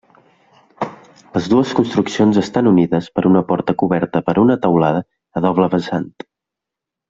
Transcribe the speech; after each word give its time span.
Les 1.35 1.49
dues 1.53 1.73
construccions 1.79 2.41
estan 2.43 2.71
unides 2.71 3.11
per 3.19 3.25
una 3.33 3.45
porta 3.53 3.77
coberta 3.83 4.23
per 4.31 4.37
una 4.47 4.57
teulada 4.67 5.05
a 5.41 5.45
doble 5.49 5.69
vessant. 5.79 6.13